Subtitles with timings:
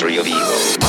[0.00, 0.79] history of evil.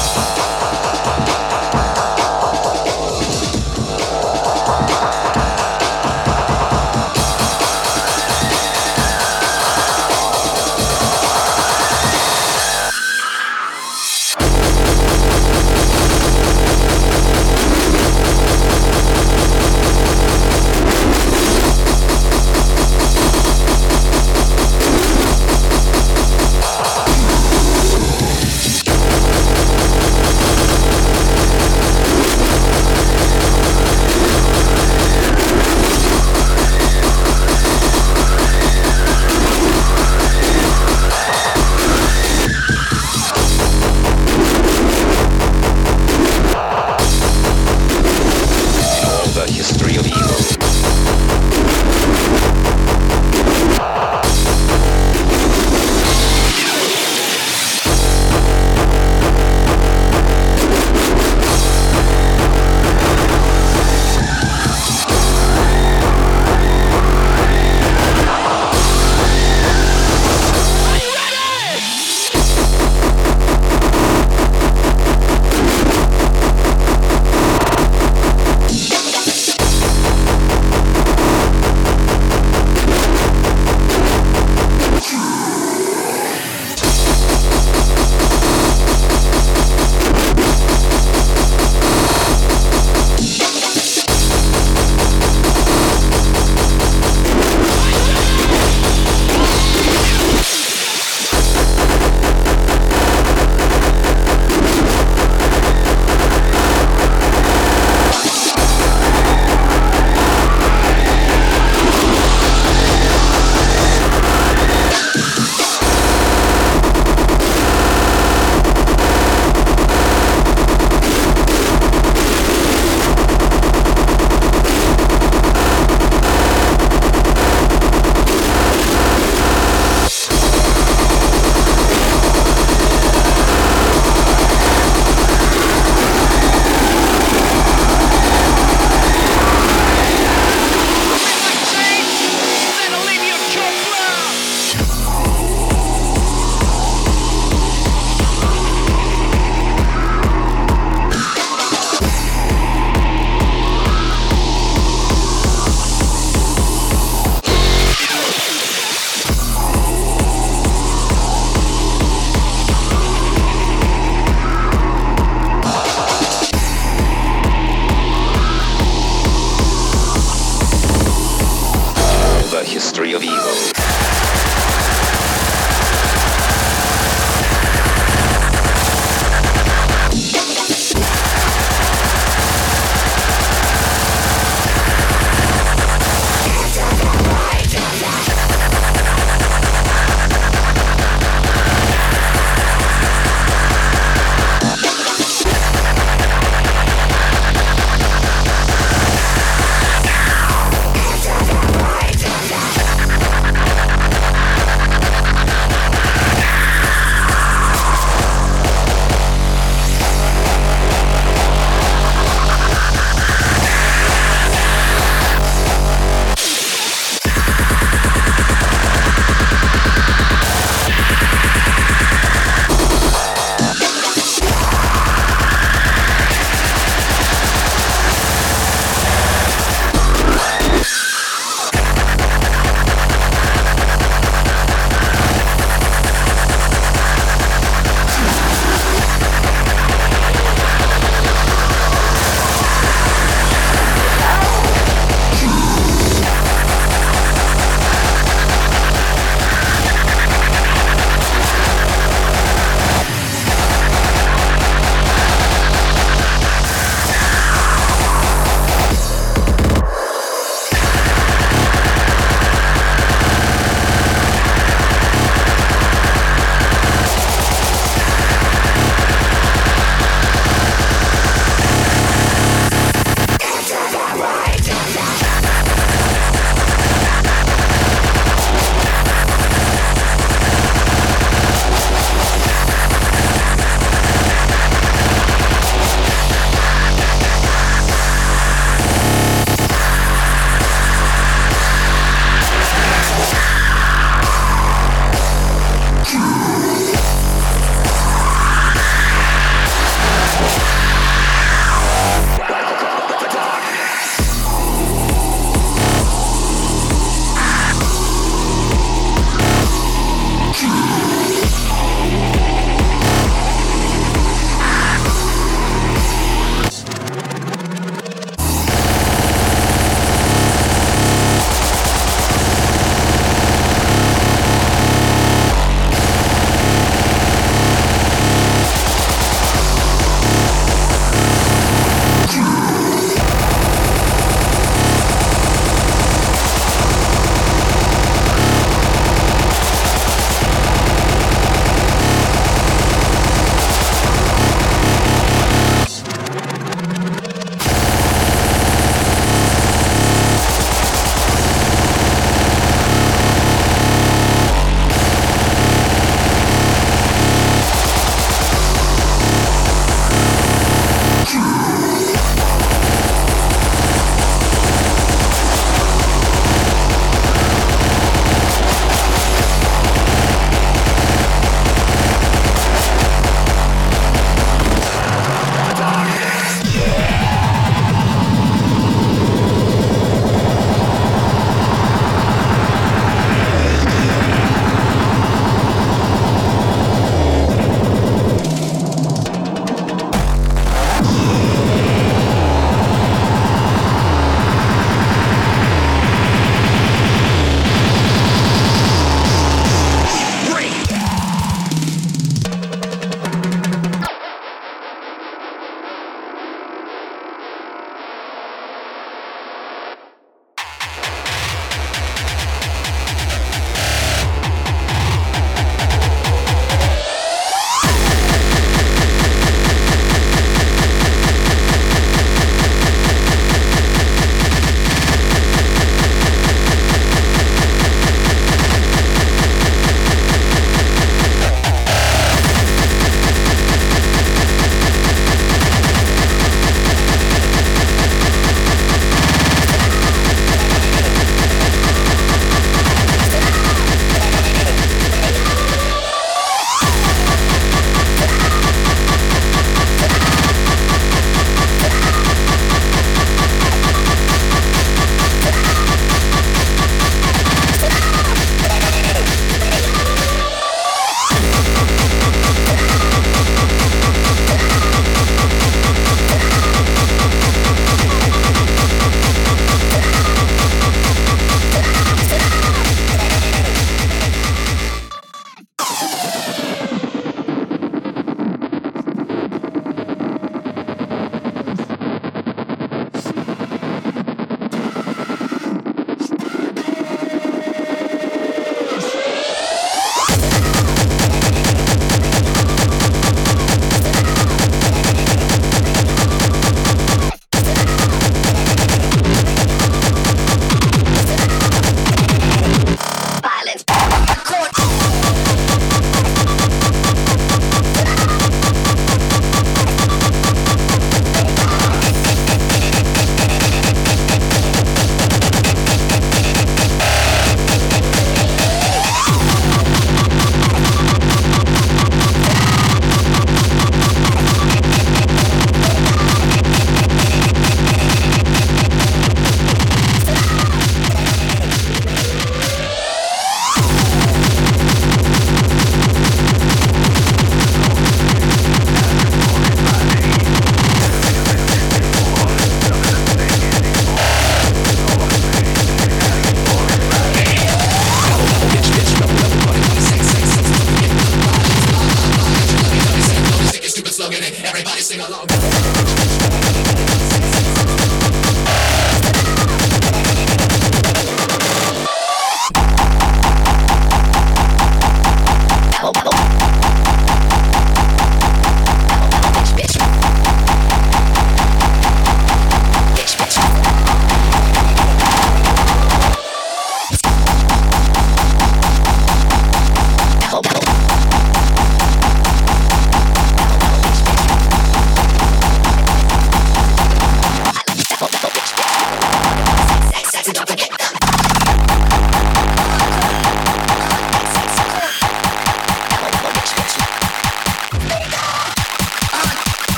[172.82, 173.91] history of evil.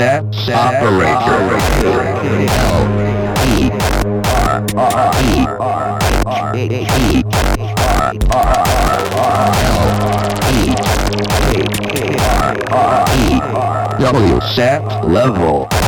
[0.00, 1.36] set, set operator.
[1.36, 2.00] operator.
[3.44, 3.68] E
[4.32, 9.84] R R E R H E R R R L
[10.56, 10.72] E
[11.84, 15.79] K R R E W set level.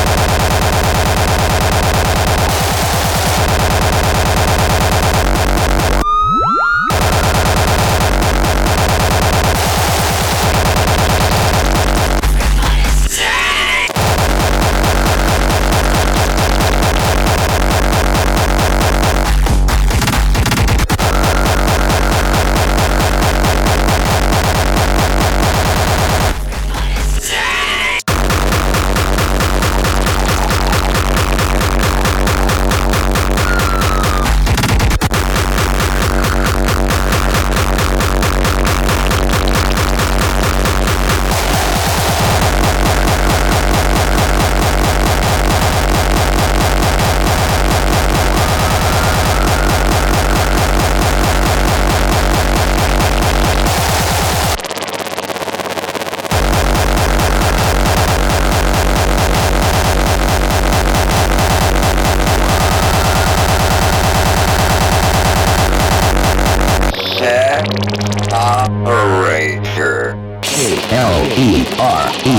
[70.93, 72.37] L E R E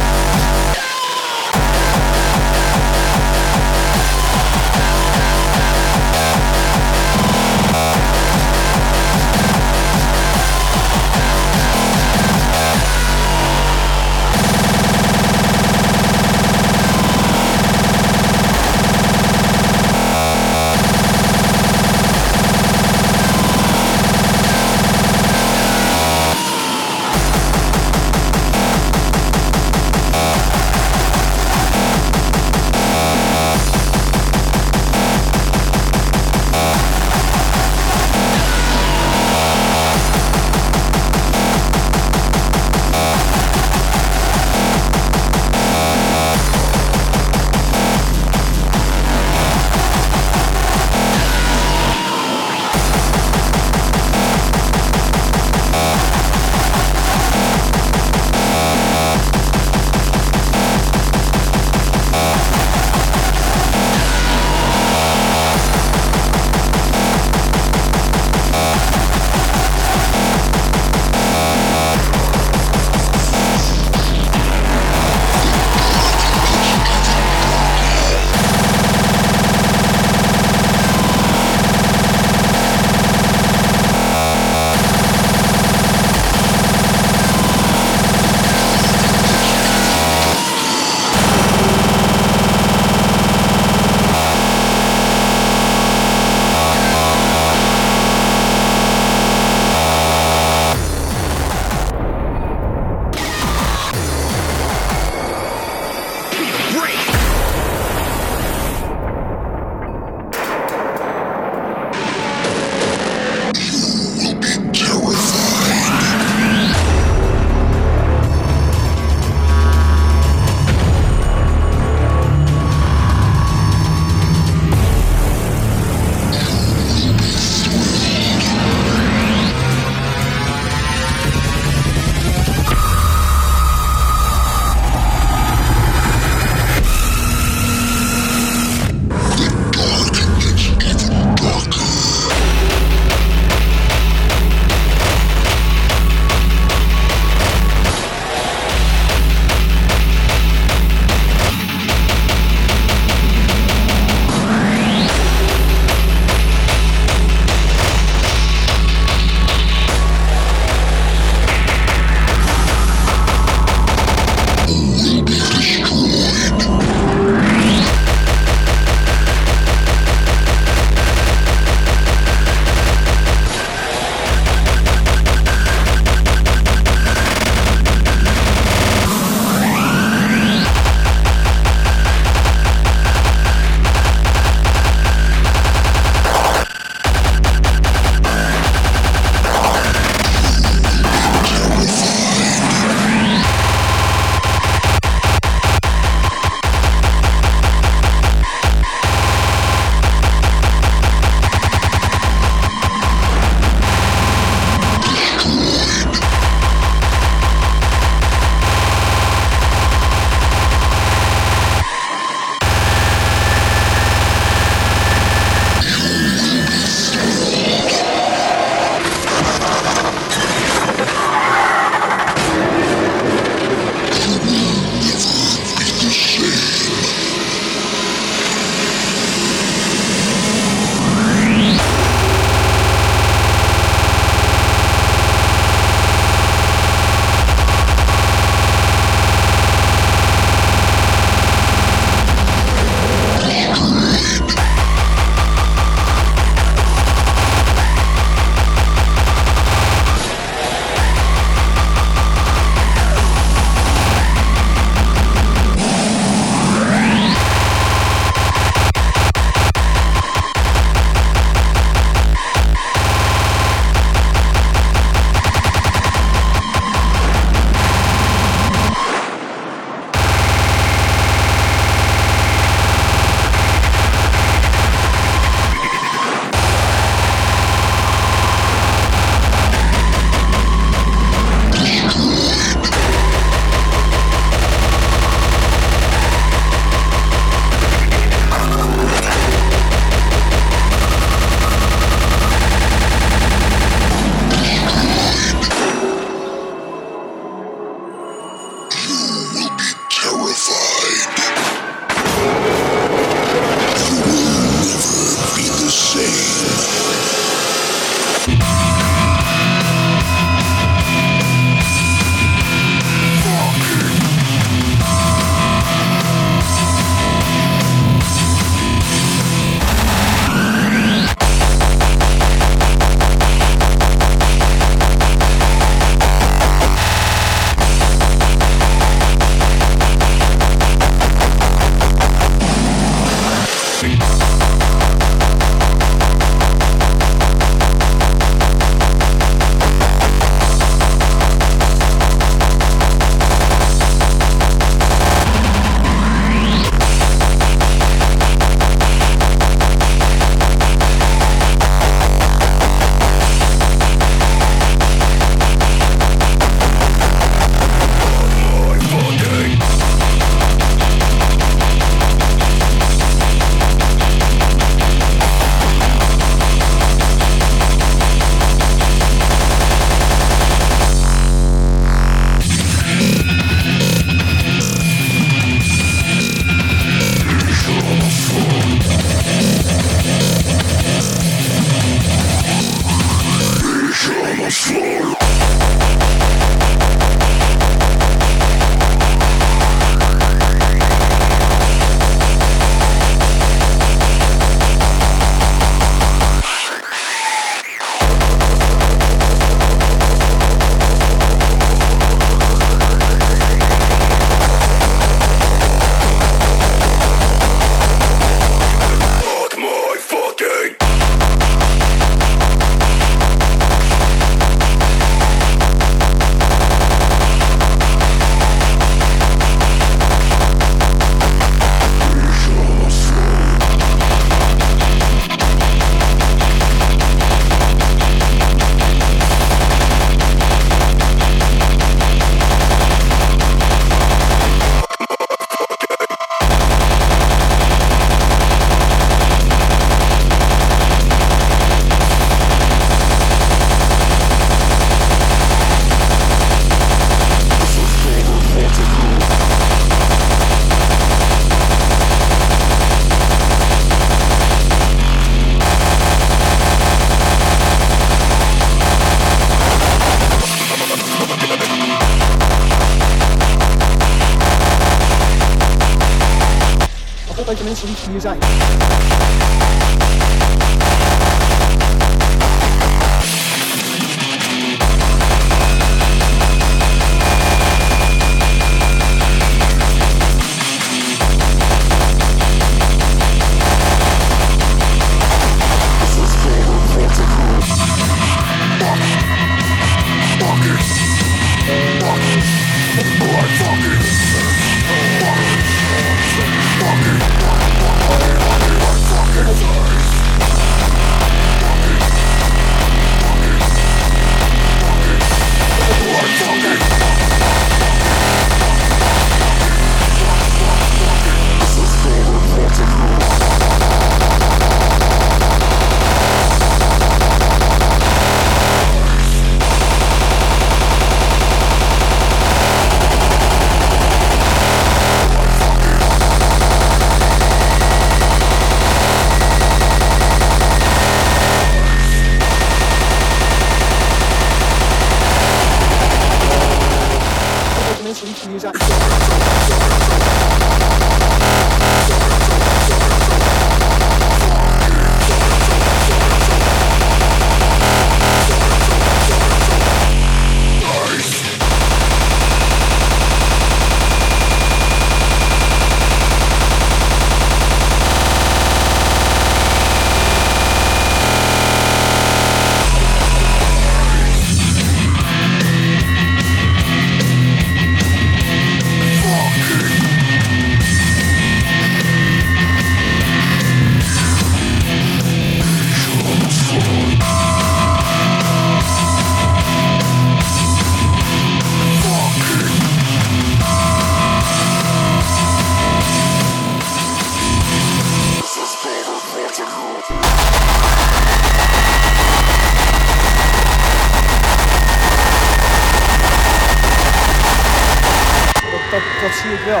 [599.44, 600.00] Dat, zie ik wel.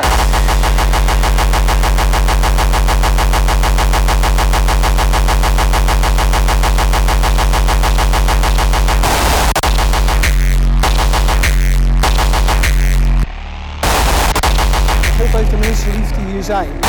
[15.50, 16.83] De mensen lief hier zijn.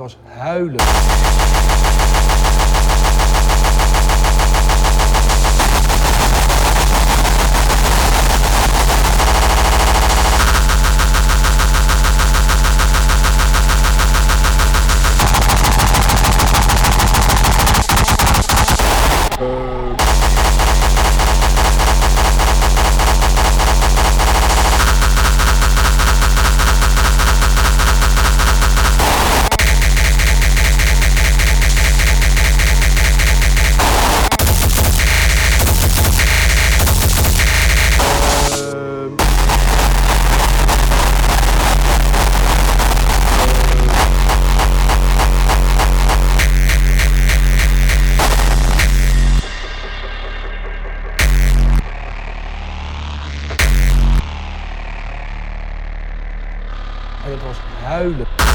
[0.00, 1.59] Was huilen.